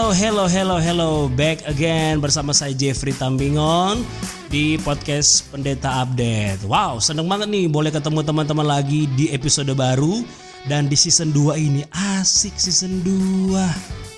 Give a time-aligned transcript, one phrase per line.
[0.00, 1.12] Hello, hello, hello, hello.
[1.28, 4.00] Back again bersama saya Jeffrey Tambingon
[4.48, 6.64] di podcast Pendeta Update.
[6.64, 10.24] Wow, seneng banget nih boleh ketemu teman-teman lagi di episode baru
[10.64, 11.84] dan di season 2 ini.
[12.16, 13.60] Asik season 2.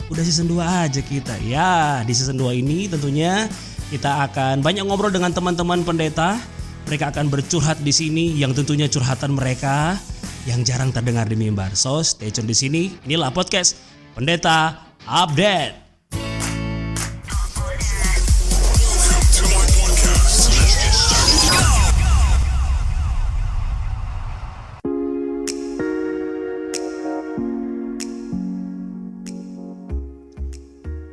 [0.06, 1.34] Udah season 2 aja kita.
[1.42, 3.50] Ya, di season 2 ini tentunya
[3.90, 6.38] kita akan banyak ngobrol dengan teman-teman pendeta.
[6.86, 9.98] Mereka akan bercurhat di sini yang tentunya curhatan mereka
[10.46, 11.74] yang jarang terdengar di mimbar.
[11.74, 12.94] So, stay tune di sini.
[13.02, 15.74] Inilah podcast Pendeta Update.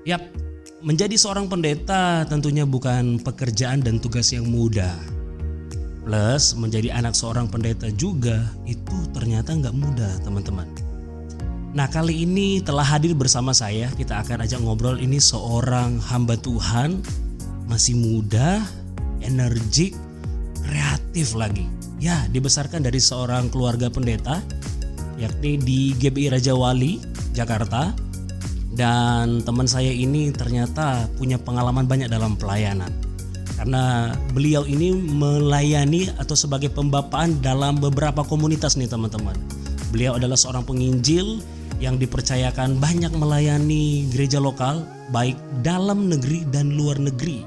[0.05, 0.21] Yap,
[0.85, 4.93] menjadi seorang pendeta tentunya bukan pekerjaan dan tugas yang mudah.
[6.05, 10.88] Plus menjadi anak seorang pendeta juga itu ternyata nggak mudah teman-teman.
[11.69, 16.97] Nah kali ini telah hadir bersama saya kita akan ajak ngobrol ini seorang hamba Tuhan
[17.69, 18.65] masih muda,
[19.21, 19.93] energik,
[20.65, 21.69] kreatif lagi.
[22.01, 24.41] Ya dibesarkan dari seorang keluarga pendeta
[25.21, 26.97] yakni di GBI Raja Wali,
[27.37, 27.93] Jakarta.
[28.69, 32.89] Dan teman saya ini ternyata punya pengalaman banyak dalam pelayanan.
[33.59, 39.35] Karena beliau ini melayani atau sebagai pembapaan dalam beberapa komunitas nih teman-teman.
[39.91, 41.43] Beliau adalah seorang penginjil
[41.79, 44.83] yang dipercayakan banyak melayani gereja lokal
[45.15, 47.41] baik dalam negeri dan luar negeri.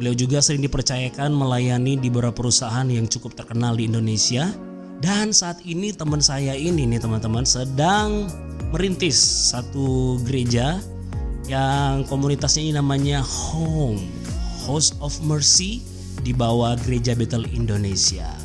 [0.00, 4.50] Beliau juga sering dipercayakan melayani di beberapa perusahaan yang cukup terkenal di Indonesia.
[4.98, 8.26] Dan saat ini teman saya ini nih teman-teman sedang
[8.72, 9.18] merintis
[9.52, 10.80] satu gereja
[11.50, 13.98] yang komunitasnya ini namanya Home
[14.64, 15.82] House of Mercy
[16.22, 18.41] di bawah gereja Bethel Indonesia.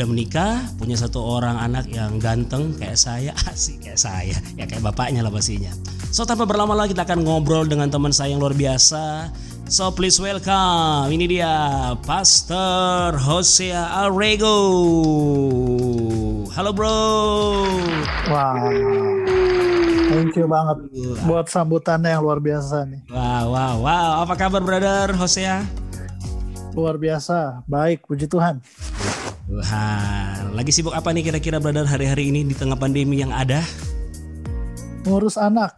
[0.00, 4.80] Udah menikah, punya satu orang anak yang ganteng kayak saya, asik kayak saya, ya kayak
[4.80, 5.68] bapaknya lah pastinya.
[6.08, 9.28] So tanpa berlama-lama kita akan ngobrol dengan teman saya yang luar biasa.
[9.68, 11.52] So please welcome, ini dia
[12.00, 14.56] Pastor Hosea Arrego.
[16.48, 16.96] Halo bro.
[18.32, 18.72] Wow.
[20.16, 20.80] Thank you banget
[21.28, 23.04] buat sambutannya yang luar biasa nih.
[23.12, 24.10] Wow, wow, wow.
[24.24, 25.60] Apa kabar brother Hosea?
[26.72, 28.64] Luar biasa, baik, puji Tuhan.
[29.50, 33.66] Tuhan, lagi sibuk apa nih kira-kira brother hari-hari ini di tengah pandemi yang ada?
[35.02, 35.74] Ngurus anak.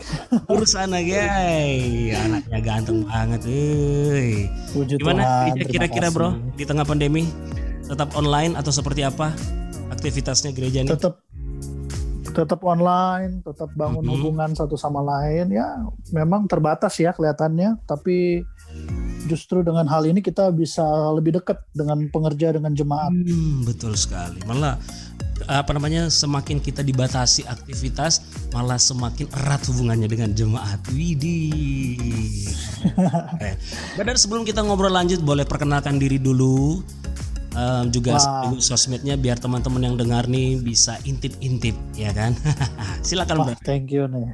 [0.53, 4.44] Urus anak guys, anaknya ganteng banget, euy.
[4.77, 5.65] Puji Gimana Tuhan.
[5.72, 7.25] kira-kira bro di tengah pandemi?
[7.88, 9.32] Tetap online atau seperti apa
[9.88, 10.93] aktivitasnya gereja nih?
[10.93, 11.25] Tetap
[12.32, 14.12] tetap online, tetap bangun Mhm.
[14.21, 15.81] hubungan satu sama lain ya.
[16.12, 18.44] Memang terbatas ya kelihatannya, tapi
[19.31, 20.83] justru dengan hal ini kita bisa
[21.15, 23.12] lebih dekat dengan pengerja dengan jemaat.
[23.12, 24.43] Hmm, betul sekali.
[24.47, 24.78] Malah
[25.50, 28.22] apa namanya semakin kita dibatasi aktivitas,
[28.55, 30.78] malah semakin erat hubungannya dengan jemaat.
[30.94, 32.47] Widih.
[33.41, 33.56] Keren.
[33.99, 36.82] Brother, sebelum kita ngobrol lanjut, boleh perkenalkan diri dulu.
[37.53, 38.56] Em, juga Wah.
[38.65, 42.32] sosmednya biar teman-teman yang dengar nih bisa intip-intip ya kan.
[43.06, 43.61] Silakan Wah, Bro.
[43.61, 44.32] thank you nih.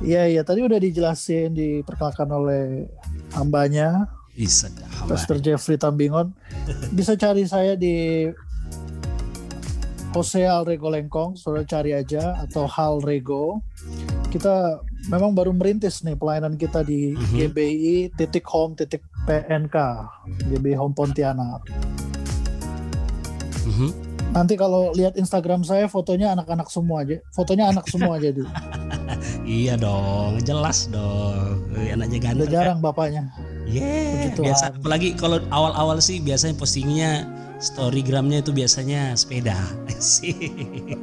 [0.00, 2.88] Iya, iya, tadi udah dijelasin, diperkenalkan oleh
[3.34, 4.70] hambanya, Bisa.
[5.04, 6.32] Pastor Jeffrey Tambingon.
[6.94, 8.26] Bisa cari saya di
[10.10, 13.62] Hosea Alrego Lengkong, saudara cari aja atau Hal Rego.
[14.30, 17.30] Kita memang baru merintis nih pelayanan kita di Mhm.
[17.30, 19.76] GBI titik home titik PNK
[20.50, 21.62] GBI Home Pontianak.
[23.66, 23.90] Mhm.
[24.30, 28.46] Nanti kalau lihat Instagram saya fotonya anak-anak semua aja, fotonya anak semua aja dulu.
[29.50, 31.66] Iya dong, jelas dong.
[31.74, 32.46] Eh, Anaknya Udah ganteng.
[32.46, 32.54] kan?
[32.54, 33.22] jarang bapaknya.
[33.66, 34.64] Yeah, Puji biasa.
[34.78, 37.26] Apalagi kalau awal-awal sih biasanya postingnya
[37.58, 39.58] storygramnya itu biasanya sepeda.
[40.00, 40.32] Sih.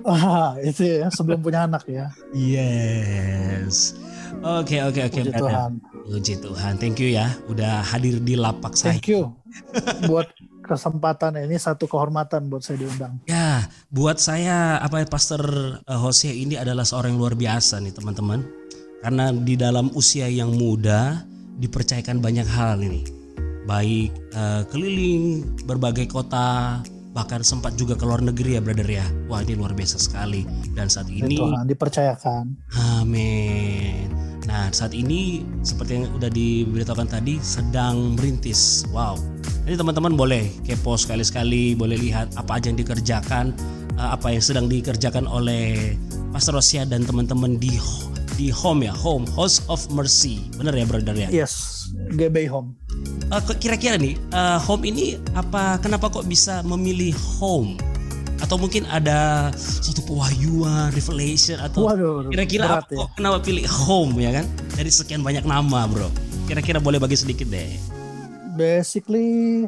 [0.07, 2.07] Ah, itu ya sebelum punya anak ya.
[2.34, 3.94] yes.
[4.41, 5.19] Oke oke oke.
[5.22, 5.31] Puji.
[5.36, 5.72] Tuhan.
[6.07, 6.74] Puji Tuhan.
[6.80, 8.96] Thank you ya, udah hadir di lapak saya.
[8.96, 9.31] Thank you
[10.09, 10.28] buat
[10.68, 13.24] kesempatan ini satu kehormatan buat saya diundang.
[13.25, 15.42] Ya, buat saya apa Pastor
[15.80, 18.44] eh, Hosea ini adalah seorang yang luar biasa nih teman-teman.
[19.00, 21.24] Karena di dalam usia yang muda
[21.58, 23.08] dipercayakan banyak hal ini.
[23.64, 26.84] Baik eh, keliling berbagai kota,
[27.18, 29.02] bahkan sempat juga ke luar negeri ya brother ya.
[29.25, 30.46] Wah ini luar biasa sekali.
[30.78, 32.44] Dan saat Ya ini Tuhan dipercayakan.
[33.02, 34.06] Amin.
[34.46, 38.86] Nah, saat ini seperti yang udah diberitakan tadi sedang merintis.
[38.94, 39.18] Wow.
[39.66, 43.52] Jadi teman-teman boleh kepo sekali-sekali, boleh lihat apa aja yang dikerjakan,
[43.98, 45.98] eh, apa yang sedang dikerjakan oleh
[46.31, 47.75] Pastor Rosia dan teman-teman di
[48.38, 50.48] di Home ya, Home House of Mercy.
[50.56, 51.28] Bener ya, brother ya?
[51.34, 52.78] Yes, GBI Home.
[53.27, 57.75] Eh, kira-kira nih, eh, Home ini apa kenapa kok bisa memilih Home?
[58.38, 63.01] Atau mungkin ada suatu pewahyuan, revelation atau Waduh, kira-kira apa ya.
[63.01, 64.45] kok kenapa pilih home ya kan?
[64.77, 66.13] Dari sekian banyak nama, Bro.
[66.45, 67.65] Kira-kira boleh bagi sedikit deh.
[68.53, 69.65] Basically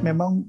[0.00, 0.48] memang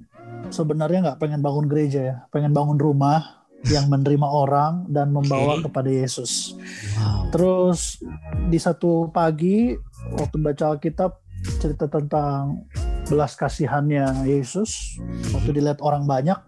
[0.55, 5.67] sebenarnya nggak pengen bangun gereja ya, pengen bangun rumah yang menerima orang dan membawa Oke.
[5.67, 6.55] kepada Yesus.
[6.95, 7.27] Wow.
[7.31, 7.99] Terus
[8.47, 9.75] di satu pagi
[10.15, 11.22] waktu baca Alkitab
[11.59, 12.67] cerita tentang
[13.07, 14.99] belas kasihannya Yesus
[15.35, 16.39] waktu dilihat orang banyak.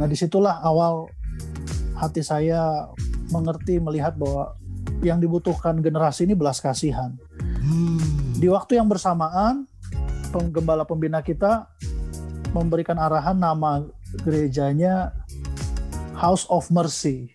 [0.00, 1.08] Nah di situlah awal
[1.98, 2.88] hati saya
[3.28, 4.56] mengerti melihat bahwa
[5.04, 7.14] yang dibutuhkan generasi ini belas kasihan.
[7.60, 8.00] Hmm.
[8.38, 9.66] Di waktu yang bersamaan
[10.30, 11.68] penggembala pembina kita
[12.52, 13.84] memberikan arahan nama
[14.24, 15.12] gerejanya
[16.16, 17.30] House of Mercy.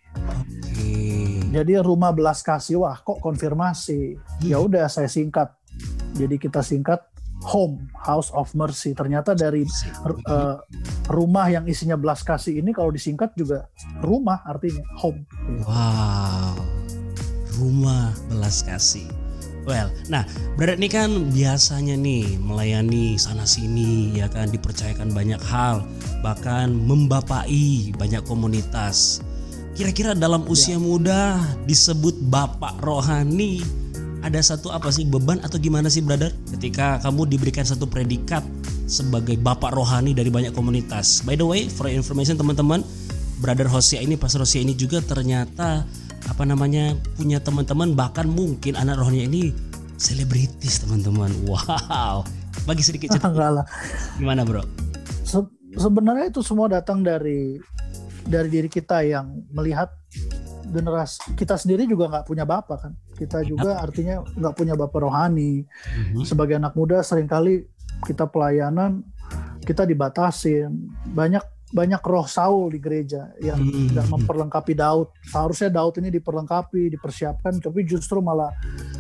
[1.54, 2.82] Jadi rumah belas kasih.
[2.82, 4.18] Wah, kok konfirmasi?
[4.42, 5.54] Ya udah saya singkat.
[6.14, 7.02] Jadi kita singkat
[7.52, 8.96] Home House of Mercy.
[8.96, 10.58] Ternyata dari eh,
[11.12, 13.68] rumah yang isinya belas kasih ini kalau disingkat juga
[14.00, 15.28] rumah artinya home.
[15.68, 16.56] Wow,
[17.60, 19.10] rumah belas kasih.
[19.64, 20.28] Well, nah,
[20.60, 25.88] Brother ini kan biasanya nih melayani sana sini, ya kan dipercayakan banyak hal,
[26.20, 29.24] bahkan membapai banyak komunitas.
[29.72, 33.64] Kira-kira dalam usia muda disebut bapak rohani,
[34.24, 36.32] ada satu apa sih beban atau gimana sih, Brother?
[36.56, 38.42] Ketika kamu diberikan satu predikat
[38.88, 41.22] sebagai bapak rohani dari banyak komunitas.
[41.28, 42.88] By the way, for information teman-teman,
[43.44, 45.84] Brother Hosea ini, Pastor Hosea ini juga ternyata
[46.24, 49.52] apa namanya punya teman-teman bahkan mungkin anak rohnya ini
[50.00, 51.30] selebritis teman-teman.
[51.44, 52.24] Wow.
[52.64, 53.28] Bagi sedikit cerita
[54.22, 54.64] gimana bro?
[55.28, 57.60] Se- sebenarnya itu semua datang dari
[58.24, 59.92] dari diri kita yang melihat
[60.66, 65.64] generasi kita sendiri juga nggak punya bapak kan kita juga artinya nggak punya bapak rohani
[66.14, 66.24] Mhm.
[66.24, 67.68] sebagai anak muda sering kali
[68.02, 69.04] kita pelayanan
[69.62, 70.72] kita dibatasin
[71.06, 73.90] banyak banyak roh Saul di gereja yang Hmm.
[73.90, 78.54] tidak memperlengkapi Daud seharusnya Daud ini diperlengkapi dipersiapkan tapi justru malah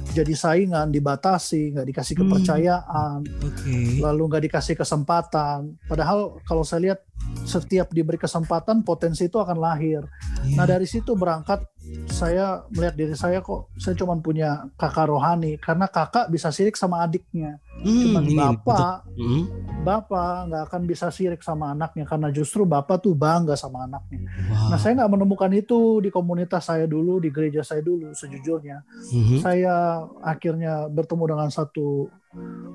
[0.09, 2.21] jadi saingan dibatasi nggak dikasih Hmm.
[2.25, 3.77] kepercayaan Oke.
[4.00, 5.77] lalu nggak dikasih kesempatan.
[5.83, 7.00] Padahal kalau saya lihat
[7.44, 10.04] setiap diberi kesempatan potensi itu akan lahir.
[10.44, 10.56] Iya.
[10.56, 11.63] Nah dari situ berangkat
[12.07, 17.04] saya melihat diri saya kok saya cuma punya kakak rohani karena kakak bisa sirik sama
[17.04, 17.60] adiknya.
[17.84, 18.95] Hmm, Cuman ini, bapak.
[19.19, 19.44] Hmm.
[19.84, 24.24] bapak nggak akan bisa sirik sama anaknya karena justru bapak tuh bangga sama anaknya.
[24.48, 24.72] Wow.
[24.72, 28.80] Nah saya nggak menemukan itu di komunitas saya dulu, di gereja saya dulu sejujurnya
[29.12, 29.38] Mhm.
[29.44, 32.07] saya akhirnya bertemu dengan satu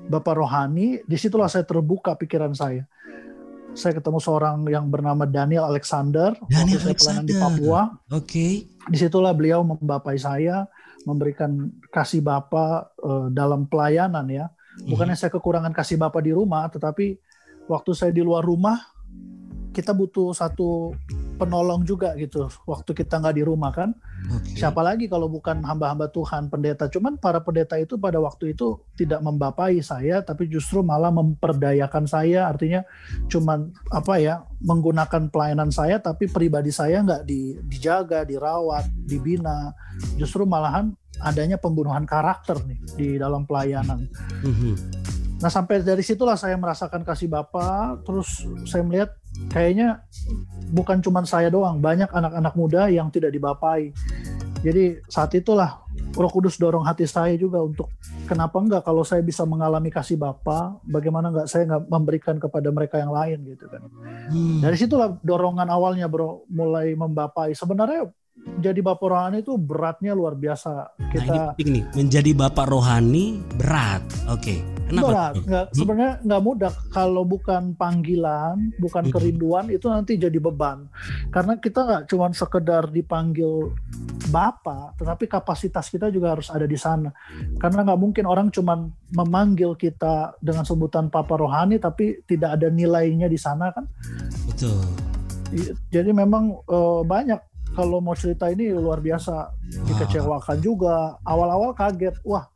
[0.07, 2.85] bapak rohani di situlah saya terbuka pikiran saya
[3.73, 7.39] saya ketemu seorang yang bernama Daniel Alexander Daniel waktu saya pelayanan di.
[7.39, 7.81] Papua
[8.11, 8.47] Oke.
[8.69, 10.65] di situlah beliau membapai saya
[11.07, 14.45] memberikan kasih bapa eh, dalam pelayanan ya
[14.85, 17.19] bukannya saya kekurangan kasih bapa di rumah tetapi
[17.67, 18.79] waktu saya di luar rumah
[19.71, 20.95] kita butuh satu
[21.39, 23.95] penolong juga gitu waktu kita nggak di rumah kan
[24.27, 24.59] Oke.
[24.59, 26.91] Siapa lagi kalau bukan hamba-hamba Tuhan pendeta?
[26.91, 32.51] Cuman para pendeta itu pada waktu itu tidak membapai saya, tapi justru malah memperdayakan saya.
[32.51, 32.83] Artinya
[33.31, 39.71] cuman apa ya menggunakan pelayanan saya, tapi pribadi saya nggak di, dijaga, dirawat, dibina.
[40.19, 40.91] Justru malahan
[41.23, 44.03] adanya pembunuhan karakter nih di dalam pelayanan.
[44.43, 44.73] Mhm.
[45.39, 49.15] Nah sampai dari situlah saya merasakan kasih Bapa, terus saya melihat
[49.47, 50.03] kayaknya
[50.75, 53.95] bukan cuma saya doang, banyak anak-anak muda yang tidak dibapai.
[54.59, 57.87] Jadi saat itulah Roh Kudus dorong hati saya juga untuk
[58.27, 62.99] kenapa enggak kalau saya bisa mengalami kasih Bapa, bagaimana enggak saya enggak memberikan kepada mereka
[62.99, 63.87] yang lain gitu kan.
[64.27, 64.59] Hmm.
[64.59, 67.55] Dari situlah dorongan awalnya bro, mulai membapai.
[67.55, 68.11] Sebenarnya
[68.59, 70.71] jadi bapak rohani itu beratnya luar biasa.
[70.99, 74.03] Nah ini Kita penting nih, menjadi bapak rohani berat.
[74.27, 74.59] Oke.
[74.89, 75.05] Kenapa?
[75.05, 75.75] berat, nggak Hmm?
[75.77, 79.13] sebenarnya nggak mudah kalau bukan panggilan, bukan Hmm.
[79.13, 80.89] kerinduan itu nanti jadi beban.
[81.29, 83.69] Karena kita nggak cuma sekedar dipanggil
[84.33, 87.13] bapak, tetapi kapasitas kita juga harus ada di sana.
[87.61, 88.81] Karena nggak mungkin orang cuma
[89.13, 93.85] memanggil kita dengan sebutan papa rohani, tapi tidak ada nilainya di sana kan.
[94.49, 94.81] Betul.
[95.93, 99.53] Jadi memang eh, banyak kalau mau cerita ini luar biasa
[99.87, 101.17] dikecewakan juga.
[101.23, 102.47] Awal-awal kaget, wah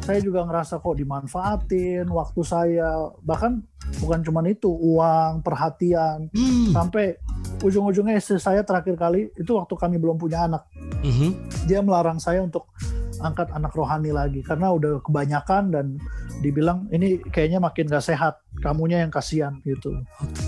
[0.00, 3.60] saya juga ngerasa kok dimanfaatin waktu saya bahkan
[4.00, 6.72] bukan cuma itu uang perhatian Hmm.
[6.72, 7.20] sampai
[7.60, 10.64] ujung-ujungnya istri saya terakhir kali itu waktu kami belum punya anak
[11.04, 11.28] Mhm.
[11.68, 12.72] dia melarang saya untuk
[13.20, 15.86] angkat anak rohani lagi karena udah kebanyakan dan
[16.40, 19.92] dibilang ini kayaknya makin gak sehat kamunya yang kasihan gitu
[20.24, 20.47] Oke.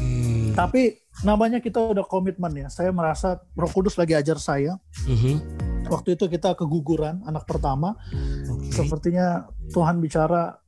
[0.60, 0.82] Tapi
[1.24, 4.76] namanya kita udah komitmen ya saya merasa Roh Kudus lagi ajar saya
[5.08, 5.40] Mhm.
[5.88, 7.96] waktu itu kita keguguran anak pertama
[8.44, 8.68] Oke.
[8.70, 10.60] sepertinya Tuhan bicara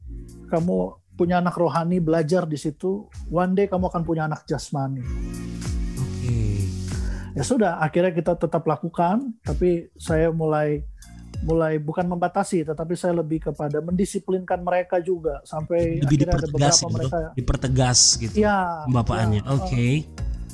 [0.49, 0.77] kamu
[1.13, 5.05] punya anak rohani belajar di situ one day kamu akan punya anak jasmani
[6.01, 6.41] Oke.
[7.37, 10.83] ya sudah akhirnya kita tetap lakukan tapi saya mulai
[11.43, 16.77] mulai bukan membatasi tetapi saya lebih kepada mendisiplinkan mereka juga sampai Lebih akhirnya ada beberapa
[16.77, 18.35] gitu, mereka dipertegas gitu.
[18.37, 19.41] ya Pembapaannya.
[19.41, 19.75] ya, Oke.
[19.75, 19.99] eh,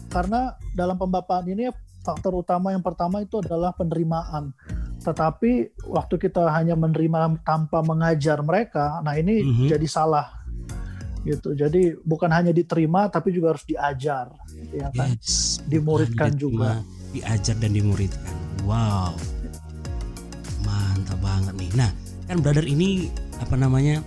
[0.09, 0.41] karena
[0.73, 1.69] dalam pembapaan ini
[2.01, 4.57] faktor utama yang pertama itu adalah penerimaan
[4.99, 5.51] tetapi
[5.87, 9.67] waktu kita hanya menerima tanpa mengajar mereka nah ini Mhm.
[9.69, 10.27] jadi salah
[11.21, 14.33] gitu jadi bukan hanya diterima tapi juga harus diajar
[14.71, 15.61] ya kan Yes.
[15.63, 16.81] Dimuridkan juga.
[17.11, 18.33] Diajar dan dimuridkan.
[18.65, 19.13] Wow.
[21.39, 21.71] Banget nih.
[21.79, 21.91] Nah,
[22.27, 23.07] kan brother ini
[23.39, 24.03] apa namanya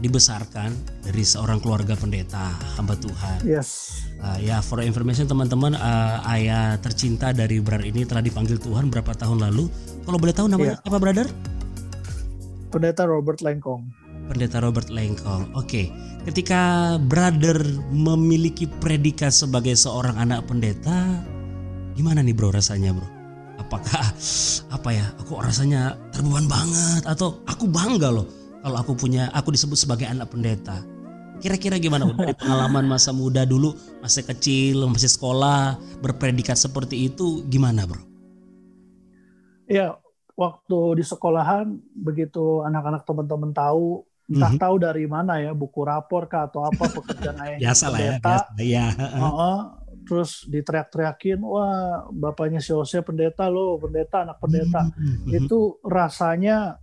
[0.00, 0.72] dibesarkan
[1.04, 3.44] dari seorang keluarga pendeta hamba Tuhan.
[3.44, 8.88] yes Uh, ya, for information teman-teman, uh, ayah tercinta dari brother ini telah dipanggil Tuhan
[8.88, 9.68] berapa tahun lalu.
[10.08, 10.88] Kalau boleh tahu namanya Iya.
[10.88, 11.28] apa brother?
[12.72, 13.88] pendeta Robert Lengkong
[14.26, 15.54] Pendeta Robert Lengkong.
[15.54, 15.92] Oke,
[16.26, 17.62] ketika brother
[17.94, 21.22] memiliki predikat sebagai seorang anak pendeta,
[21.94, 23.15] gimana nih bro rasanya bro?
[23.66, 24.06] Apakah
[24.70, 25.06] apa ya?
[25.26, 28.30] Aku rasanya terbeban banget atau aku bangga loh
[28.62, 30.86] kalau aku punya aku disebut sebagai anak pendeta.
[31.42, 37.84] Kira-kira gimana dari pengalaman masa muda dulu, masih kecil, masih sekolah, berpredikat seperti itu gimana
[37.84, 38.00] bro?
[39.66, 39.98] ya
[40.38, 44.62] waktu di sekolahan begitu anak-anak teman-teman tahu entah Mhm.
[44.62, 48.46] tahu dari mana ya buku rapor kah atau apa pekerjaan ayah Biasa lah ya, biasa.
[48.62, 49.58] Ya, Heeh.
[50.06, 55.34] Terus diteriak-teriakin wah bapaknya si Hosea pendeta loh pendeta anak pendeta Mhm.
[55.34, 56.78] itu rasanya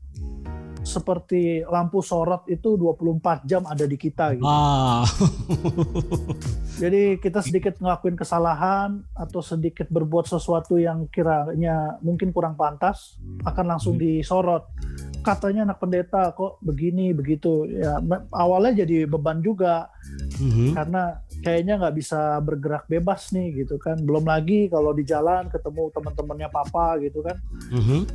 [0.84, 4.44] seperti lampu sorot itu 24 jam ada di kita gitu.
[4.44, 5.08] Wow.
[6.84, 13.15] Jadi kita sedikit ngelakuin kesalahan atau sedikit berbuat sesuatu yang kiranya mungkin kurang pantas
[13.48, 14.03] akan langsung Hmm.
[14.03, 14.68] disorot.
[15.24, 18.03] Katanya anak pendeta kok begini begitu ya
[18.36, 19.88] awalnya jadi beban juga
[20.44, 20.75] Mhm.
[20.75, 24.00] karena kayaknya nggak bisa bergerak bebas nih gitu kan.
[24.00, 27.38] Belum lagi kalau di jalan ketemu teman-temannya papa gitu kan.
[27.70, 28.08] Mhm.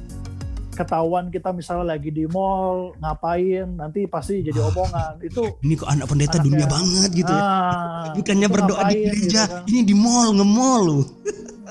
[0.71, 6.07] Ketahuan kita misalnya lagi di mall ngapain nanti pasti jadi omongan itu Ini kok anak
[6.07, 7.43] pendeta Anaknya- dunia banget gitu ya.
[7.43, 9.63] ah, Bukannya berdoa di ngapain gereja, gitu kan.
[9.67, 11.01] ini di mall, nge-mall lu.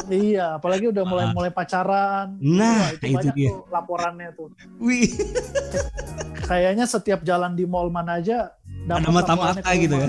[0.08, 2.36] Iya, apalagi udah mulai mulai pacaran.
[2.38, 3.50] Nah, itu, itu banyak dia.
[3.50, 4.48] tuh laporannya tuh.
[4.78, 5.08] Wih,
[6.44, 10.08] Kayaknya setiap jalan di mall mana aja ada dapat mata-mata laporannya ke gitu ya.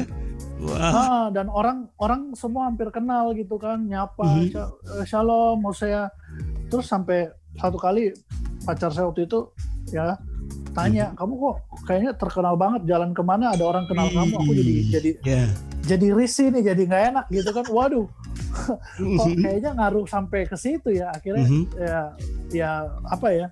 [0.59, 4.43] Wah, Ah, dan orang orang semua hampir kenal gitu kan, nyapa.
[4.49, 6.11] "Sha- eh, shalom, mau saya.
[6.67, 8.11] Terus sampai satu kali
[8.61, 9.49] pacar saya waktu itu
[9.89, 10.19] ya
[10.71, 11.17] tanya, Mhm.
[11.17, 14.35] kamu kok kayaknya terkenal banget jalan ke mana ada orang kenal kamu.
[14.37, 14.87] Aku jadi Wih.
[14.91, 15.43] jadi ya.
[15.81, 17.65] jadi risih nih, jadi nggak enak gitu kan.
[17.67, 18.07] Waduh,
[19.19, 21.09] kok kayaknya ngaruh sampai ke situ ya.
[21.11, 21.63] Akhirnya Mhm.
[21.79, 22.01] ya
[22.51, 22.71] ya
[23.05, 23.47] apa ya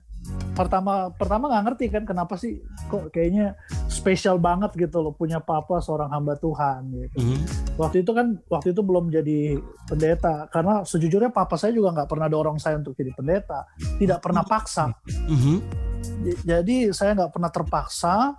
[0.57, 2.57] pertama pertama nggak ngerti kan kenapa sih
[2.89, 3.53] kok kayaknya
[3.87, 7.39] spesial banget gitu loh punya papa seorang hamba Tuhan gitu Mhm.
[7.77, 12.27] waktu itu kan waktu itu belum jadi pendeta karena sejujurnya papa saya juga nggak pernah
[12.27, 13.69] dorong saya untuk jadi pendeta
[14.01, 14.97] tidak pernah paksa
[15.29, 15.85] Mhm.
[16.17, 18.33] J- jadi saya nggak pernah terpaksa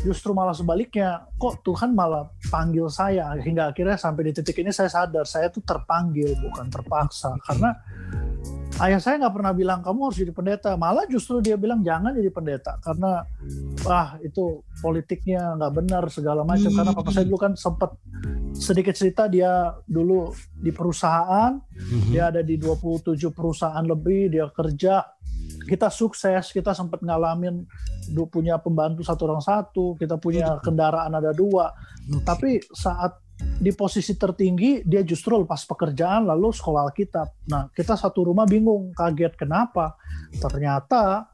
[0.00, 4.88] justru malah sebaliknya kok Tuhan malah panggil saya hingga akhirnya sampai di titik ini saya
[4.88, 7.76] sadar saya tuh terpanggil bukan terpaksa karena
[8.80, 10.70] ayah saya nggak pernah bilang kamu harus jadi pendeta.
[10.74, 12.80] Malah justru dia bilang jangan jadi pendeta.
[12.80, 13.20] Karena
[13.84, 16.72] wah itu politiknya nggak benar segala macam.
[16.72, 17.92] Karena papa saya dulu kan sempat
[18.56, 22.10] sedikit cerita dia dulu di perusahaan Mhm.
[22.12, 25.04] dia ada di 27 perusahaan lebih dia kerja.
[25.60, 27.62] Kita sukses kita sempat ngalamin
[28.26, 31.70] punya pembantu satu orang satu kita punya kendaraan ada dua.
[32.26, 37.28] Tapi saat di posisi tertinggi dia justru lepas pekerjaan lalu sekolah Alkitab.
[37.48, 39.96] Nah kita satu rumah bingung kaget kenapa?
[40.32, 41.28] Ternyata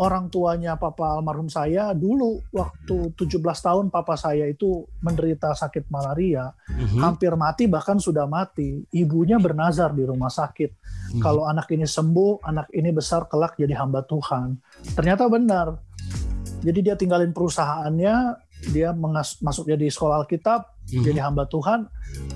[0.00, 6.48] orang tuanya papa almarhum saya dulu waktu 17 tahun papa saya itu menderita sakit malaria
[6.72, 7.00] Mhm.
[7.00, 8.84] hampir mati bahkan sudah mati.
[8.88, 10.80] Ibunya bernazar di rumah sakit.
[11.12, 11.20] Mhm.
[11.20, 14.56] kalau anak ini sembuh anak ini besar kelak jadi hamba Tuhan.
[14.96, 15.76] Ternyata benar.
[16.64, 18.16] Jadi dia tinggalin perusahaannya
[18.72, 21.04] dia mengas- masuk jadi sekolah Alkitab Mhm.
[21.04, 21.86] jadi hamba Tuhan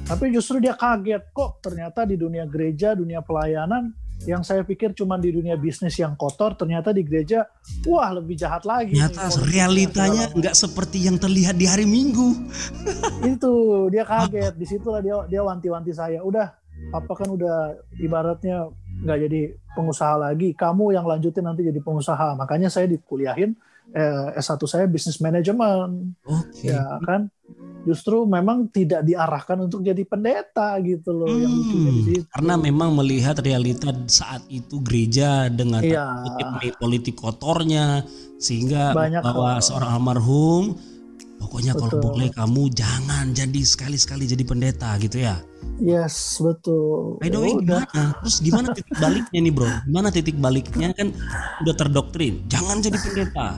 [0.06, 3.92] tapi justru dia kaget kok ternyata di dunia gereja dunia pelayanan
[4.24, 7.44] yang saya pikir cuma di dunia bisnis yang kotor ternyata di gereja
[7.84, 8.96] wah lebih jahat lagi.
[8.96, 12.32] Nih, Ternyata politiknya, realitanya nggak seperti yang terlihat di hari Minggu.
[13.36, 13.52] itu
[13.92, 14.56] dia kaget.
[14.56, 16.48] Di situlah dia dia wanti-wanti saya udah
[16.96, 18.72] papa kan udah ibaratnya
[19.04, 19.40] nggak jadi
[19.76, 22.40] pengusaha lagi kamu yang lanjutin nanti jadi pengusaha.
[22.40, 23.52] Makanya saya dikuliahin
[23.92, 26.72] eh, S1 saya bisnis manajemen Oke.
[26.72, 27.30] ya kan
[27.86, 33.38] justru memang tidak diarahkan untuk jadi pendeta gitu loh yang Hmm, situ karena memang melihat
[33.38, 36.26] realita saat itu gereja dengan Iya.
[36.26, 38.02] kutip politik kotornya
[38.36, 39.62] sehingga Banyak bahwa hal.
[39.62, 40.64] seorang almarhum
[41.36, 42.04] Pokoknya kalau Betul.
[42.16, 45.36] boleh kamu jangan jadi sekali-sekali jadi pendeta gitu ya.
[45.76, 47.20] Yes, betul.
[47.20, 47.82] By the way Ya udah.
[47.84, 48.02] gimana?
[48.24, 49.68] Terus gimana titik baliknya nih bro?
[49.84, 51.12] Gimana titik baliknya kan
[51.60, 53.48] udah terdoktrin, jangan jadi pendeta.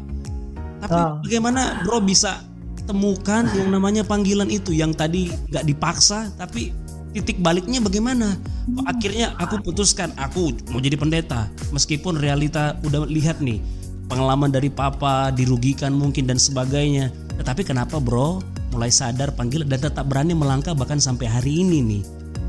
[0.82, 1.22] Tapi Ah.
[1.22, 2.42] bagaimana bro bisa
[2.88, 6.72] temukan yang namanya panggilan itu yang tadi nggak dipaksa, tapi
[7.12, 8.40] titik baliknya bagaimana?
[8.72, 13.60] Kok akhirnya aku putuskan aku mau jadi pendeta, meskipun realita udah lihat nih
[14.08, 17.12] pengalaman dari papa dirugikan mungkin dan sebagainya.
[17.36, 18.40] Tetapi kenapa bro
[18.72, 22.02] mulai sadar panggilan dan tetap berani melangkah bahkan sampai hari ini nih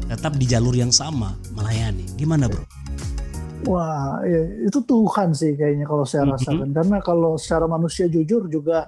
[0.07, 2.07] tetap di jalur yang sama melayani.
[2.15, 2.63] Gimana bro?
[3.67, 6.71] Wah, ya, itu Tuhan sih kayaknya kalau saya rasakan.
[6.71, 8.87] Karena kalau secara manusia jujur juga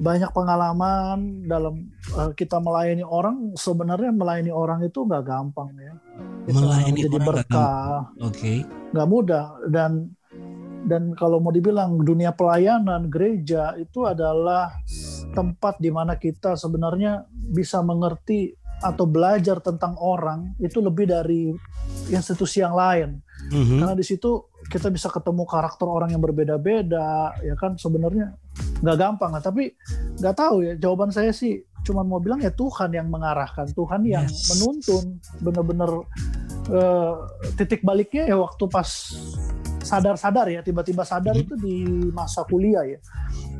[0.00, 3.52] banyak pengalaman dalam eh, kita melayani orang.
[3.54, 5.94] Sebenarnya melayani orang itu nggak gampang ya.
[6.48, 8.52] Kita Melayani menjadi orang berkah, Oke.
[8.96, 9.44] nggak mudah.
[9.68, 10.16] Dan
[10.80, 14.72] dan kalau mau dibilang dunia pelayanan gereja itu adalah
[15.36, 21.52] tempat di mana kita sebenarnya bisa mengerti atau belajar tentang orang itu lebih dari
[22.08, 23.20] institusi yang lain
[23.52, 23.76] Mhm.
[23.76, 28.32] karena di situ kita bisa ketemu karakter orang yang berbeda-beda ya kan sebenarnya
[28.80, 29.76] nggak gampang lah tapi
[30.16, 34.24] nggak tahu ya jawaban saya sih cuman mau bilang ya Tuhan yang mengarahkan Tuhan yang
[34.24, 34.48] Yes.
[34.50, 36.04] menuntun bener-bener
[36.68, 37.14] eh,
[37.56, 38.88] titik baliknya ya waktu pas
[39.80, 41.42] sadar-sadar ya tiba-tiba sadar Mhm.
[41.42, 41.74] itu di
[42.12, 43.00] masa kuliah ya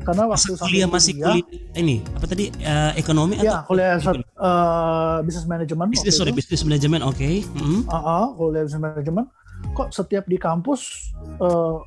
[0.01, 5.17] karena waktu Masa kuliah masih kuliah ini apa tadi eh, ekonomi ya atau kuliah eh,
[5.25, 7.19] business management bisnis sorry bisnis manajemen oke
[7.57, 7.89] Mhm.
[7.89, 9.27] Ah, ah, kuliah business management
[9.73, 11.11] kok setiap di kampus
[11.41, 11.77] eh,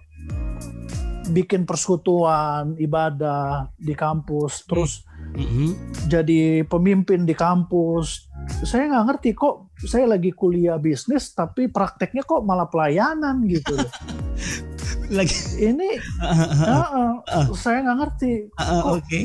[1.26, 4.93] bikin persekutuan ibadah di kampus terus
[5.35, 5.75] Mhm.
[6.07, 8.28] jadi pemimpin di kampus.
[8.62, 13.73] Saya nggak ngerti kok saya lagi kuliah bisnis tapi prakteknya kok malah pelayanan gitu
[15.16, 15.35] lagi.
[15.59, 15.88] Ini
[16.21, 18.33] ah, ah, saya nggak ngerti.
[18.54, 19.21] Ah, Kok- oke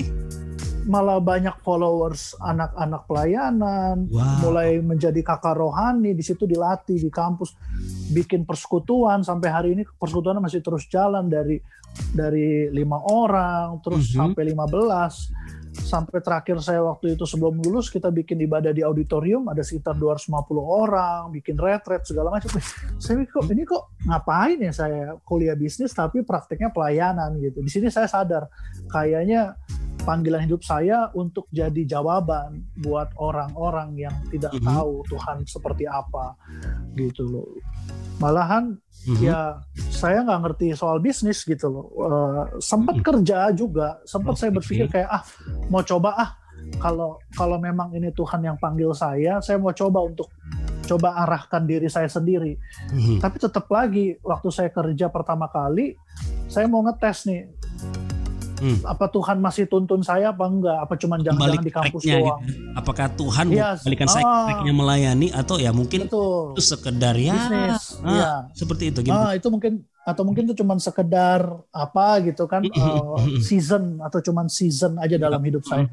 [0.86, 4.40] malah banyak followers anak-anak pelayanan wow.
[4.46, 7.58] mulai menjadi kakak rohani di situ dilatih di kampus.
[8.13, 11.60] Bikin persekutuan sampai hari ini persekutuan masih terus jalan dari
[12.13, 14.15] dari lima orang terus Mhm.
[14.15, 15.13] sampai 15
[15.70, 20.65] sampai terakhir saya waktu itu sebelum lulus kita bikin ibadah di auditorium ada sekitar 250
[20.65, 22.50] orang bikin retret segala macam.
[22.98, 27.62] Saya mikir, kok ini kok ngapain ya saya kuliah bisnis tapi prakteknya pelayanan gitu.
[27.63, 28.50] Di sini saya sadar
[28.89, 29.56] kayaknya
[30.10, 34.65] panggilan hidup saya untuk jadi jawaban buat orang-orang yang tidak Mhm.
[34.65, 36.34] tahu Tuhan seperti apa
[36.98, 37.45] gitu loh.
[38.17, 38.74] Malahan
[39.06, 39.22] Mhm.
[39.22, 39.62] ya
[39.93, 41.86] saya nggak ngerti soal bisnis gitu loh.
[41.93, 43.06] Eh, sempat Mhm.
[43.06, 44.58] kerja juga, sempat saya Oke.
[44.60, 45.24] berpikir kayak ah
[45.69, 46.30] mau coba ah
[46.82, 50.28] kalau kalau memang ini Tuhan yang panggil saya, saya mau coba untuk
[50.84, 52.58] coba arahkan diri saya sendiri.
[52.89, 53.22] Mhm.
[53.22, 55.93] Tapi tetap lagi waktu saya kerja pertama kali,
[56.50, 57.45] saya mau ngetes nih
[58.60, 58.80] Hmm.
[58.84, 60.78] apa Tuhan masih tuntun saya apa enggak?
[60.84, 62.43] Apa cuma jangan-jangan di kampus doang?
[62.43, 62.76] gitu.
[62.76, 64.45] Apakah Tuhan mau balikan saya ah.
[64.52, 66.54] tracknya melayani atau ya mungkin Betul.
[66.56, 68.00] itu sekedar ya Bisnis.
[68.04, 68.32] ah, Iya.
[68.54, 69.15] seperti itu gitu.
[69.15, 73.02] Ah, itu mungkin atau mungkin itu cuma sekedar apa gitu kan eh,
[73.43, 75.86] season atau cuman season aja dalam hidup saya.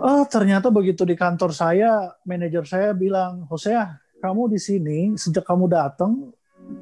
[0.00, 5.68] Oh, ternyata begitu di kantor saya, manajer saya bilang, "Hosea, kamu di sini sejak kamu
[5.68, 6.32] datang,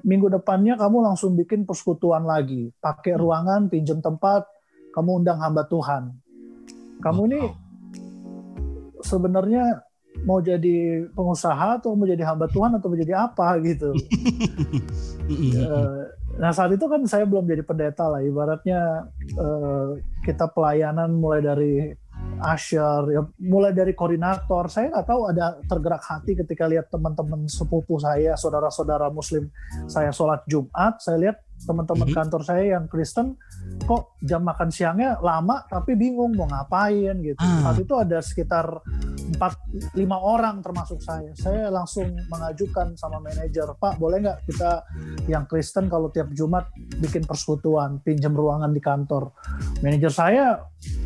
[0.03, 2.71] minggu depannya kamu langsung bikin persekutuan lagi.
[2.79, 4.47] Pakai ruangan, pinjam tempat,
[4.95, 6.15] kamu undang hamba Tuhan.
[6.99, 7.41] Kamu ini
[9.03, 9.87] sebenarnya
[10.27, 13.95] mau jadi pengusaha atau mau jadi hamba Tuhan atau mau jadi apa gitu.
[15.29, 16.05] Eh,
[16.41, 21.93] nah saat itu kan saya belum jadi pendeta lah ibaratnya eh, kita pelayanan mulai dari
[22.39, 24.71] usher ya mulai dari koordinator.
[24.71, 29.51] Saya nggak tahu ada tergerak hati ketika lihat teman-teman sepupu saya saudara-saudara muslim
[29.91, 31.03] saya sholat Jumat.
[31.03, 32.15] Saya lihat teman-teman Mhm.
[32.15, 33.35] kantor saya yang Kristen
[33.83, 37.71] kok jam makan siangnya lama tapi bingung mau ngapain gitu Ah.
[37.71, 38.67] saat itu ada sekitar
[39.29, 39.55] empat
[39.93, 44.71] lima orang termasuk saya saya langsung mengajukan sama manajer Pak boleh nggak kita
[45.27, 46.69] yang Kristen kalau tiap Jumat
[46.99, 49.33] bikin persekutuan pinjam ruangan di kantor
[49.81, 50.47] manajer saya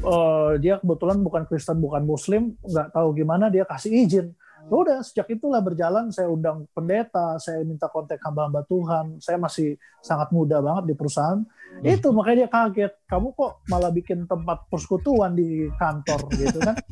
[0.03, 4.35] eh, dia kebetulan bukan Kristen bukan Muslim nggak tahu gimana dia kasih izin
[4.77, 10.33] udah sejak itulah berjalan saya undang pendeta saya minta kontak hamba-hamba Tuhan saya masih sangat
[10.33, 11.45] muda banget di perusahaan
[11.83, 16.77] itu makanya dia kaget kamu kok malah bikin tempat persekutuan di kantor gitu kan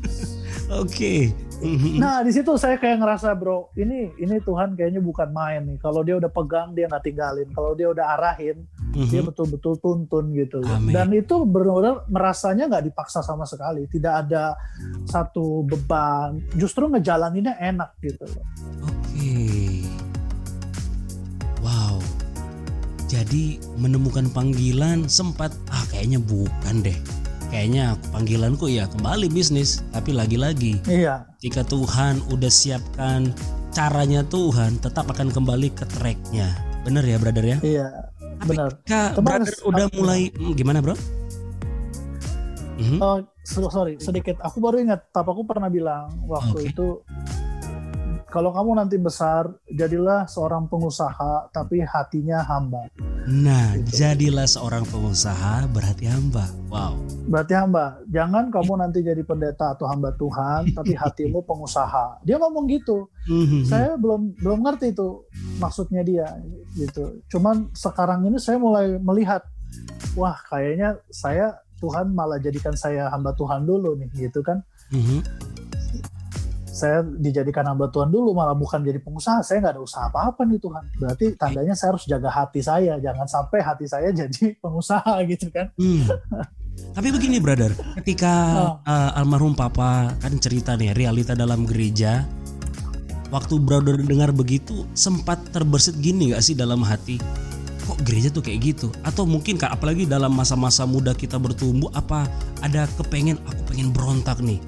[0.71, 1.35] Oke.
[1.61, 1.99] Mhm.
[1.99, 5.77] Nah di situ saya kayak ngerasa bro, ini ini Tuhan kayaknya bukan main nih.
[5.83, 7.49] Kalau dia udah pegang dia nggak tinggalin.
[7.51, 9.11] Kalau dia udah arahin Mhm.
[9.11, 10.63] dia betul-betul tuntun gitu.
[10.67, 10.95] Amin.
[10.95, 13.91] Dan itu benar-benar merasanya nggak dipaksa sama sekali.
[13.91, 14.55] Tidak ada
[15.11, 16.39] satu beban.
[16.55, 17.70] Justru ngejalaninnya enak
[18.01, 18.25] gitu.
[18.25, 18.45] loh.
[18.83, 19.85] Oke.
[21.61, 22.01] Wow.
[23.05, 26.97] Jadi menemukan panggilan sempat ah kayaknya bukan deh.
[27.51, 31.27] kayaknya panggilanku ya kembali bisnis tapi lagi-lagi Iya.
[31.43, 33.35] jika Tuhan udah siapkan
[33.75, 36.55] caranya Tuhan tetap akan kembali ke tracknya
[36.87, 37.91] bener ya brother ya Iya.
[38.47, 38.79] Benar.
[38.87, 40.95] Kak brother udah mulai hmm, gimana bro.
[43.03, 44.41] Oh, so- sorry, sedikit.
[44.41, 46.71] Aku baru ingat, papaku pernah bilang waktu Oke.
[46.73, 46.87] itu,
[48.31, 52.87] kalau kamu nanti besar, jadilah seorang pengusaha, tapi hatinya hamba.
[53.27, 54.01] Nah Gitu.
[54.01, 56.95] jadilah seorang pengusaha berhati hamba wow
[57.31, 62.23] Berarti hamba, jangan kamu nanti jadi pendeta atau hamba Tuhan, tapi hatimu pengusaha.
[62.23, 63.11] Dia ngomong gitu.
[63.27, 63.67] Mhm.
[63.67, 65.27] Saya belum belum ngerti itu
[65.59, 66.27] maksudnya dia,
[66.75, 67.23] gitu.
[67.31, 69.43] Cuman sekarang ini saya mulai melihat,
[70.15, 74.63] wah kayaknya saya Tuhan malah jadikan saya hamba Tuhan dulu nih, gitu kan?
[74.91, 75.19] Mhm.
[76.71, 80.63] Saya dijadikan hamba Tuhan dulu malah bukan jadi pengusaha saya nggak ada usaha apa-apa nih
[80.63, 85.51] Tuhan berarti tandanya saya harus jaga hati saya jangan sampai hati saya jadi pengusaha gitu
[85.51, 86.07] kan Hmm.
[86.91, 88.75] Tapi begini brother, ketika Oh.
[88.89, 92.25] uh, almarhum papa kan cerita nih realita dalam gereja,
[93.29, 97.21] waktu brother dengar begitu sempat terbersit gini gak sih dalam hati?
[97.85, 98.89] Kok gereja tuh kayak gitu?
[99.05, 102.27] Atau mungkin kak apalagi dalam masa-masa muda kita bertumbuh apa
[102.65, 104.59] ada kepengen aku pengen berontak nih?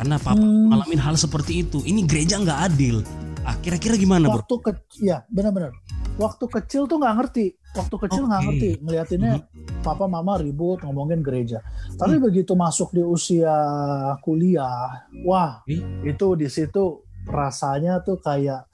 [0.00, 0.72] Karena papa Hmm.
[0.72, 1.84] ngalamin hal seperti itu.
[1.84, 3.04] Ini gereja nggak adil.
[3.40, 4.40] Ah kira-kira gimana bro?
[4.40, 5.72] waktu kecil ya benar-benar
[6.16, 8.46] waktu kecil tuh nggak ngerti waktu kecil nggak Oke.
[8.46, 9.32] ngerti ngeliatinnya
[9.80, 11.64] papa mama ribut ngomongin gereja
[11.96, 12.24] tapi Hmm.
[12.28, 13.56] begitu masuk di usia
[14.20, 15.80] kuliah wah Eh?
[16.04, 18.68] itu di situ rasanya tuh kayak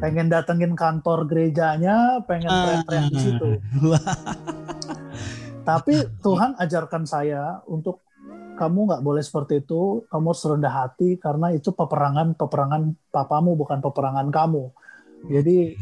[0.00, 2.56] pengen datengin kantor gerejanya pengen Ah.
[2.64, 3.48] teriak-teriak di situ
[5.68, 8.00] Tapi Tuhan ajarkan saya untuk
[8.58, 13.78] kamu nggak boleh seperti itu, kamu harus rendah hati karena itu peperangan peperangan papamu bukan
[13.78, 14.74] peperangan kamu.
[15.30, 15.78] Jadi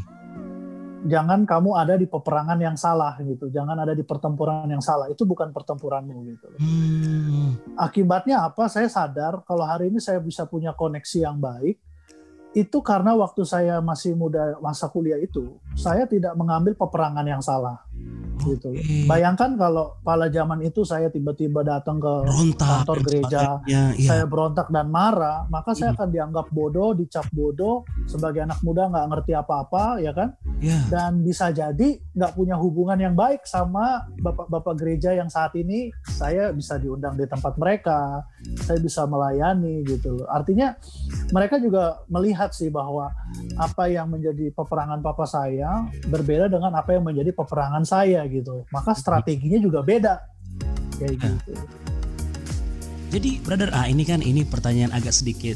[1.08, 5.08] jangan kamu ada di peperangan yang salah gitu, jangan ada di pertempuran yang salah.
[5.08, 6.46] Itu bukan pertempuranmu gitu.
[6.60, 7.56] Hmm.
[7.80, 8.68] Akibatnya apa?
[8.68, 11.80] Saya sadar kalau hari ini saya bisa punya koneksi yang baik
[12.56, 17.84] itu karena waktu saya masih muda masa kuliah itu saya tidak mengambil peperangan yang salah
[18.46, 18.68] gitu.
[19.08, 23.90] Bayangkan kalau pada zaman itu saya tiba-tiba datang ke Berontak kantor gereja, iya.
[23.96, 25.98] saya berontak dan marah, maka saya Hmm.
[25.98, 30.36] akan dianggap bodoh, dicap bodoh sebagai anak muda nggak ngerti apa-apa, ya kan?
[30.60, 30.78] Iya.
[30.92, 36.52] Dan bisa jadi nggak punya hubungan yang baik sama bapak-bapak gereja yang saat ini saya
[36.52, 38.24] bisa diundang di tempat mereka,
[38.66, 40.22] saya bisa melayani gitu.
[40.28, 40.76] Artinya
[41.32, 43.10] mereka juga melihat sih bahwa
[43.56, 48.66] apa yang menjadi peperangan papa saya berbeda dengan apa yang menjadi peperangan saya gitu.
[48.74, 50.18] Maka strateginya juga beda
[50.98, 51.30] kayak Ya.
[51.30, 51.52] gitu.
[53.06, 55.54] Jadi brother, ah ini kan ini pertanyaan agak sedikit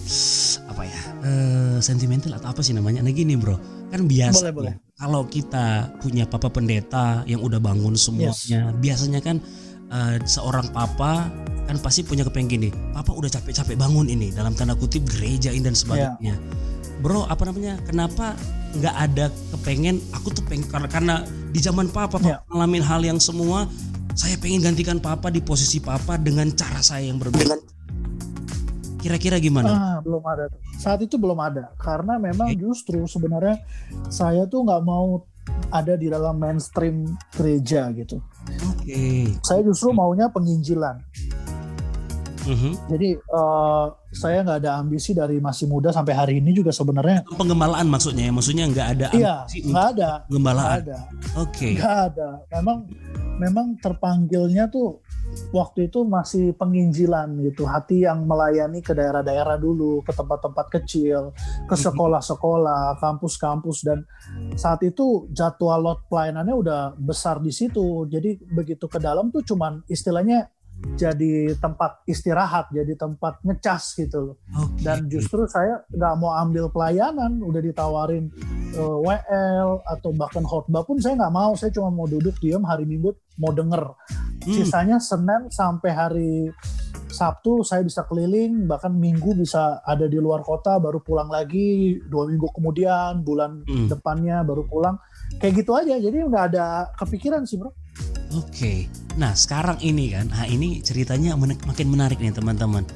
[0.71, 3.03] apa ya eh, sentimental atau apa sih namanya?
[3.03, 3.59] Nah gini bro,
[3.91, 4.75] kan biasa Boleh, boleh.
[4.95, 9.43] kalau kita punya papa pendeta yang udah bangun semuanya, biasanya kan
[9.91, 11.27] eh, seorang papa
[11.67, 15.67] kan pasti punya kepengen gini, papa udah capek-capek bangun ini dalam tanda kutip gereja ini
[15.67, 16.39] dan sebagainya.
[17.01, 17.81] Bro, apa namanya?
[17.89, 18.37] Kenapa
[18.77, 20.05] nggak ada kepengen?
[20.21, 21.15] Aku tuh pengen karena, karena
[21.51, 22.39] di zaman papa, papa Ya.
[22.53, 23.65] ngalamin hal yang semua
[24.13, 27.57] saya pengen gantikan papa di posisi papa dengan cara saya yang berbeda.
[29.01, 29.97] Kira-kira gimana?
[29.97, 30.53] Ah, belum ada.
[30.53, 30.61] tuh.
[30.77, 33.65] Saat itu belum ada karena memang justru sebenarnya
[34.13, 35.25] saya tuh nggak mau
[35.73, 38.21] ada di dalam mainstream gereja gitu.
[38.77, 39.33] Oke.
[39.41, 41.01] Saya justru maunya penginjilan.
[42.51, 42.71] Mhm.
[42.91, 47.23] Jadi eh, saya nggak ada ambisi dari masih muda sampai hari ini juga sebenarnya.
[47.31, 50.79] Penggembalaan maksudnya ya, maksudnya nggak ada Iya, nggak ada, nggak penggembalaan.
[50.83, 50.99] ada,
[51.39, 51.69] Oke.
[51.79, 52.29] nggak ada.
[52.59, 52.79] Memang
[53.41, 55.01] memang terpanggilnya tuh
[55.55, 61.31] waktu itu masih penginjilan gitu, hati yang melayani ke daerah-daerah dulu, ke tempat-tempat kecil,
[61.65, 61.83] ke Mhm.
[61.87, 64.03] sekolah-sekolah, kampus-kampus dan
[64.59, 68.11] saat itu jadwal lot pelayanannya udah besar di situ.
[68.11, 70.51] Jadi begitu ke dalam tuh cuman istilahnya
[70.97, 74.37] jadi tempat istirahat, jadi tempat ngecas gitu loh.
[74.57, 74.85] Oke.
[74.85, 78.29] Dan justru saya nggak mau ambil pelayanan, udah ditawarin
[78.77, 81.53] eh, WL atau bahkan khotbah pun saya nggak mau.
[81.57, 83.97] Saya cuma mau duduk diam hari Minggu mau denger.
[84.45, 84.53] Hmm.
[84.53, 86.33] Sisanya Senin sampai hari
[87.11, 92.31] Sabtu saya bisa keliling, bahkan Minggu bisa ada di luar kota, baru pulang lagi dua
[92.31, 93.91] minggu kemudian, bulan Hmm.
[93.91, 94.97] depannya baru pulang.
[95.43, 97.75] Kayak gitu aja, jadi nggak ada kepikiran sih bro.
[98.39, 98.87] Oke.
[99.15, 102.87] Nah sekarang ini kan, nah ini ceritanya men- makin menarik nih teman-teman.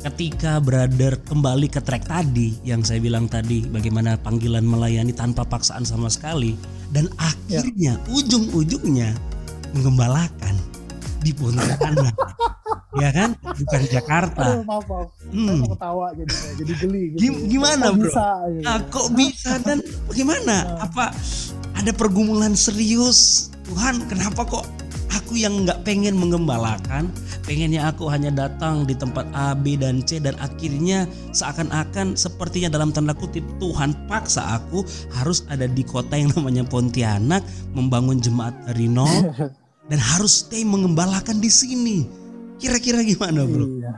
[0.00, 5.82] Ketika brother kembali ke track tadi yang saya bilang tadi, bagaimana panggilan melayani tanpa paksaan
[5.82, 6.60] sama sekali,
[6.92, 9.16] dan akhirnya ujung-ujungnya
[9.72, 10.54] menggembalakan
[11.24, 12.12] di Pontianak,
[13.02, 13.32] ya kan?
[13.40, 14.44] Bukan Jakarta.
[14.44, 15.58] Aduh, maaf maaf, saya Hmm.
[15.64, 17.02] mau ketawa jadi jadi geli.
[17.08, 17.18] Gitu.
[17.18, 18.04] Gim- gimana, Kok bro?
[18.12, 18.60] Bisa, gitu.
[18.62, 20.56] Nah, kok bisa dan bagaimana?
[20.84, 21.16] Apa
[21.74, 23.48] ada pergumulan serius?
[23.64, 24.68] Tuhan, kenapa kok
[25.14, 27.08] aku yang nggak pengen mengembalakan,
[27.46, 32.90] pengennya aku hanya datang di tempat A, B dan C dan akhirnya seakan-akan sepertinya dalam
[32.90, 34.82] tanda kutip Tuhan paksa aku
[35.14, 39.30] harus ada di kota yang namanya Pontianak membangun jemaat dari nol
[39.90, 41.98] dan harus stay mengembalakan di sini.
[42.58, 43.66] Kira-kira gimana, Bro?
[43.78, 43.94] Iya.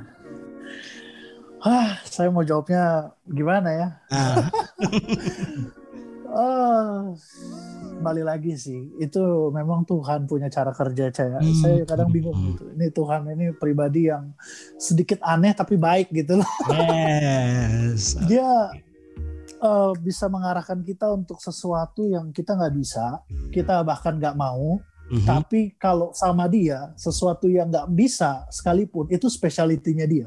[1.66, 3.88] Hah, saya mau jawabnya gimana ya?
[4.12, 4.46] Ah,
[6.36, 7.16] Oh,
[7.96, 8.92] kembali lagi sih.
[9.00, 11.40] Itu memang Tuhan punya cara kerja saya.
[11.40, 11.56] Hmm.
[11.56, 12.68] Saya kadang bingung gitu.
[12.76, 14.36] Ini Tuhan ini pribadi yang
[14.76, 16.50] sedikit aneh tapi baik gitu loh.
[16.92, 18.20] yes.
[18.28, 18.76] Dia
[19.58, 24.78] eh, bisa mengarahkan kita untuk sesuatu yang kita nggak bisa, kita bahkan nggak mau.
[25.06, 25.22] Mhm.
[25.22, 30.26] Tapi kalau sama dia, sesuatu yang nggak bisa sekalipun itu spesialitinya dia.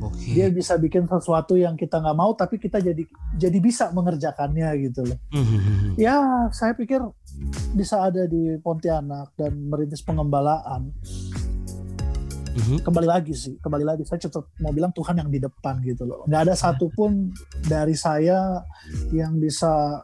[0.00, 0.32] Oke.
[0.32, 3.04] Dia bisa bikin sesuatu yang kita nggak mau, tapi kita jadi
[3.36, 5.18] jadi bisa mengerjakannya gitu loh.
[5.32, 6.00] Mhm.
[6.00, 7.04] Ya, saya pikir
[7.76, 10.92] bisa ada di Pontianak dan merintis pengembalaan.
[12.50, 12.82] Mhm.
[12.82, 16.26] Kembali lagi sih, kembali lagi saya tetap mau bilang Tuhan yang di depan gitu loh.
[16.26, 17.30] Nggak ada satupun
[17.68, 18.64] dari saya
[19.14, 20.02] yang bisa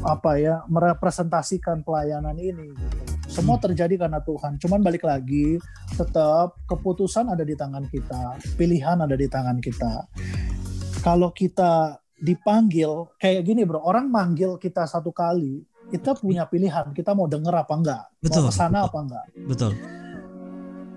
[0.00, 2.72] apa ya merepresentasikan pelayanan ini.
[2.72, 2.99] Gitu.
[3.30, 4.58] Semua terjadi karena Tuhan.
[4.58, 5.54] Cuman balik lagi,
[5.94, 10.10] tetap keputusan ada di tangan kita, pilihan ada di tangan kita.
[10.98, 15.62] Kalau kita dipanggil kayak gini bro, orang manggil kita satu kali,
[15.94, 18.88] kita punya pilihan, kita mau denger apa enggak, Betul, mau ke sana betul.
[18.90, 19.26] apa enggak.
[19.46, 19.72] Betul.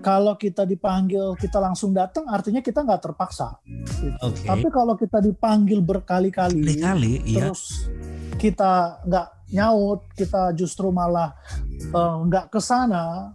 [0.04, 3.56] Kalau kita dipanggil, kita langsung datang, artinya kita nggak terpaksa.
[3.64, 4.20] gitu.
[4.20, 4.44] Oke.
[4.44, 7.48] Tapi kalau kita dipanggil berkali-kali, Kali-kali, iya.
[7.48, 7.88] terus
[8.36, 11.32] kita nggak nyaut, kita justru malah
[11.80, 13.34] eh, nggak ke sana.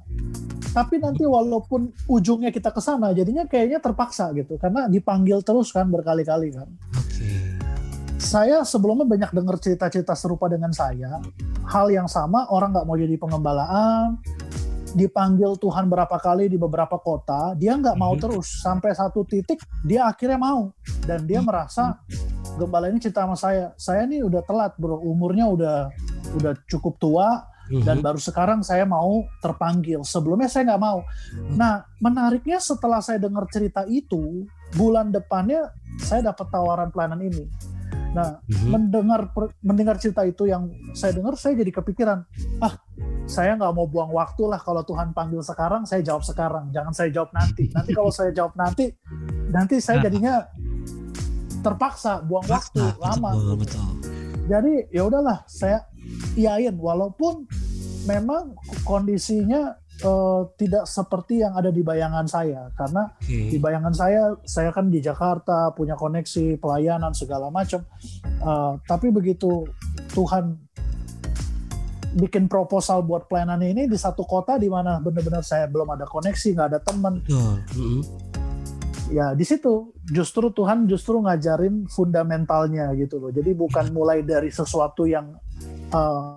[0.69, 5.89] Tapi nanti walaupun ujungnya kita ke sana, jadinya kayaknya terpaksa gitu, karena dipanggil terus kan
[5.89, 6.69] berkali-kali kan.
[8.21, 11.17] Saya sebelumnya banyak dengar cerita-cerita serupa dengan saya.
[11.65, 14.21] Hal yang sama, orang nggak mau jadi pengembalaan,
[14.93, 18.21] dipanggil Tuhan berapa kali di beberapa kota, dia nggak mau Mhm.
[18.21, 20.73] terus sampai satu titik dia akhirnya mau
[21.05, 21.97] dan dia merasa
[22.57, 23.73] gembala ini cinta sama saya.
[23.77, 25.77] Saya nih udah telat bro, umurnya udah
[26.37, 28.05] udah cukup tua dan Mhm.
[28.05, 30.01] baru sekarang saya mau terpanggil.
[30.01, 31.05] Sebelumnya saya nggak mau.
[31.53, 37.45] Nah menariknya setelah saya dengar cerita itu, bulan depannya saya dapat tawaran pelayanan ini.
[38.09, 38.67] Nah Mhm.
[38.67, 39.29] mendengar
[39.61, 40.65] mendengar cerita itu yang
[40.97, 42.25] saya dengar saya jadi kepikiran
[42.57, 42.73] ah
[43.29, 47.13] saya nggak mau buang waktu lah kalau Tuhan panggil sekarang saya jawab sekarang jangan saya
[47.13, 48.89] jawab nanti nanti kalau saya jawab nanti
[49.53, 50.05] nanti saya Nah.
[50.09, 50.33] jadinya
[51.61, 53.87] terpaksa buang waktu lama betul, betul.
[54.47, 55.85] jadi ya udahlah saya
[56.33, 57.45] iyain walaupun
[58.09, 63.53] memang kondisinya eh, tidak seperti yang ada di bayangan saya karena Oke.
[63.53, 67.85] di bayangan saya saya kan di Jakarta punya koneksi pelayanan segala macam
[68.39, 69.67] Eh, tapi begitu
[70.15, 70.55] Tuhan
[72.15, 76.47] bikin proposal buat pelayanan ini di satu kota di mana benar-benar saya belum ada koneksi
[76.57, 77.21] nggak ada teman.
[77.27, 78.01] Mhm.
[79.09, 85.09] ya di situ justru Tuhan justru ngajarin fundamentalnya gitu loh jadi bukan mulai dari sesuatu
[85.09, 85.33] yang
[85.89, 86.29] eh,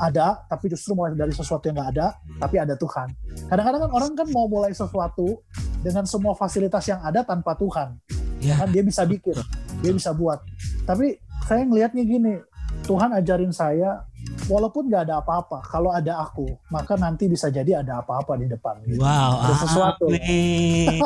[0.00, 3.08] ada tapi justru mulai dari sesuatu yang nggak ada tapi ada Tuhan.
[3.52, 5.44] Kadang-kadang kan orang kan mau mulai sesuatu
[5.84, 8.00] dengan semua fasilitas yang ada tanpa Tuhan.
[8.40, 8.56] Ya.
[8.56, 9.36] kan dia bisa bikin
[9.84, 10.40] dia bisa buat.
[10.88, 12.40] Tapi saya ngelihatnya gini
[12.88, 14.08] Tuhan ajarin saya
[14.50, 18.82] walaupun nggak ada apa-apa kalau ada aku maka nanti bisa jadi ada apa-apa di depan
[18.84, 18.98] gitu.
[18.98, 20.04] Wow, Ada sesuatu.
[20.10, 21.00] amin.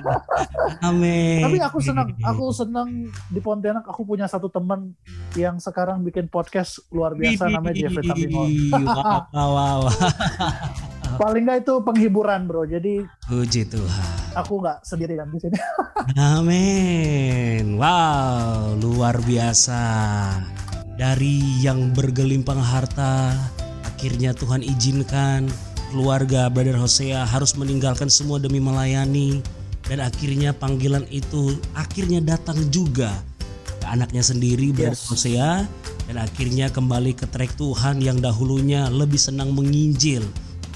[0.88, 1.40] amin.
[1.44, 2.88] Tapi aku senang, aku senang
[3.28, 4.96] di Pontianak aku punya satu teman
[5.36, 8.48] yang sekarang bikin podcast luar biasa namanya Jeffrey Tambingon.
[8.88, 9.80] Wow, wow, wow.
[11.20, 14.06] Paling nggak itu penghiburan bro, jadi Puji Tuhan.
[14.32, 15.58] aku nggak sendirian di sini.
[16.36, 17.76] Amin.
[17.76, 19.82] Wow, luar biasa.
[20.98, 23.30] Dari yang bergelimpang harta,
[23.86, 25.46] akhirnya Tuhan izinkan
[25.94, 29.38] keluarga Brother Hosea harus meninggalkan semua demi melayani
[29.86, 33.14] dan akhirnya panggilan itu akhirnya datang juga
[33.78, 35.06] ke anaknya sendiri Brother Yes.
[35.06, 35.50] Hosea
[36.10, 40.26] dan akhirnya kembali ke trek Tuhan yang dahulunya lebih senang menginjil.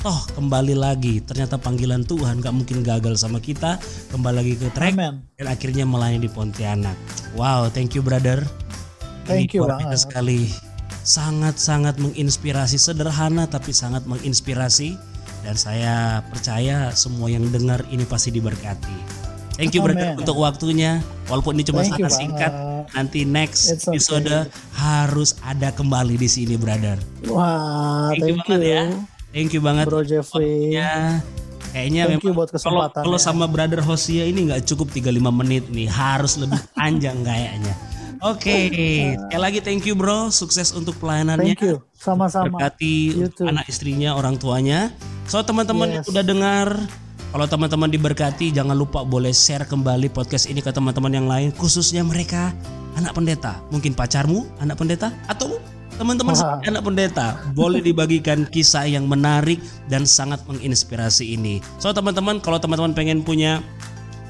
[0.07, 3.79] Toh kembali lagi ternyata panggilan Tuhan gak mungkin gagal sama kita
[4.15, 5.27] kembali lagi ke trek Amen.
[5.35, 6.95] dan akhirnya melayani di Pontianak.
[7.35, 8.62] Wow, thank you brother.
[9.25, 9.99] Thank Ini you banget.
[10.03, 10.41] sekali.
[11.03, 14.95] Sangat-sangat menginspirasi, sederhana tapi sangat menginspirasi
[15.43, 19.23] dan saya percaya semua yang dengar ini pasti diberkati.
[19.59, 20.23] Thank you brother Amen.
[20.23, 21.03] untuk waktunya.
[21.29, 22.85] Walaupun ini cuma Thank sangat singkat, banget.
[22.97, 23.99] nanti next It's okay.
[24.01, 24.31] episode
[24.75, 26.97] harus ada kembali di sini brother.
[27.29, 28.85] Wah, Thank you thank banget you, ya.
[29.33, 30.73] Thank you banget Bro Jeffrey.
[30.73, 31.21] waktunya.
[31.73, 35.65] Kayaknya Thank you memang buat kalau kalau sama brother Hosia ini nggak cukup 35 menit
[35.73, 37.73] nih, harus lebih panjang kayaknya.
[38.23, 38.71] Oke,
[39.19, 41.59] sekali lagi thank you bro, sukses untuk pelayanannya.
[41.59, 42.55] Thank you, sama-sama.
[42.55, 44.95] Berkati anak istrinya, orang tuanya.
[45.27, 46.11] So teman-teman yang Yes.
[46.15, 46.69] udah dengar,
[47.35, 52.07] kalau teman-teman diberkati jangan lupa boleh share kembali podcast ini ke teman-teman yang lain, khususnya
[52.07, 52.55] mereka
[52.95, 53.59] anak pendeta.
[53.75, 55.59] Mungkin pacarmu anak pendeta atau
[55.99, 57.43] teman-teman anak pendeta.
[57.59, 59.59] Boleh dibagikan kisah yang menarik
[59.91, 61.59] dan sangat menginspirasi ini.
[61.83, 63.67] So teman-teman kalau teman-teman pengen punya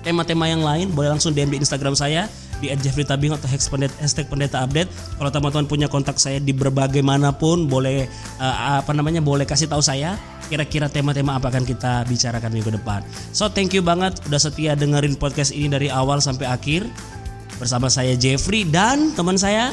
[0.00, 2.26] tema-tema yang lain boleh langsung DM di Instagram saya
[2.62, 4.86] di @jeffreytabing atau hashtag pendeta, hashtag pendeta update.
[5.18, 8.06] Kalau teman-teman punya kontak saya di berbagai mana pun boleh
[8.38, 10.14] eh, apa namanya boleh kasih tahu saya
[10.46, 13.00] kira-kira tema-tema apa akan kita bicarakan minggu depan.
[13.32, 16.84] So thank you banget udah setia dengerin podcast ini dari awal sampai akhir
[17.56, 19.72] bersama saya Jeffrey dan teman saya.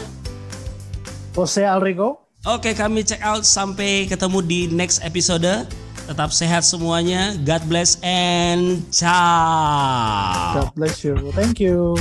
[1.36, 2.23] Jose Alrico.
[2.47, 5.67] Oke kami check out sampai ketemu di next episode.
[6.08, 7.36] Tetap sehat semuanya.
[7.43, 10.58] God bless and ciao.
[10.58, 11.19] God bless you.
[11.36, 11.99] Thank you.